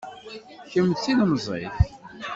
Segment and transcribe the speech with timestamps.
[0.69, 1.75] Kemm d tilemẓit.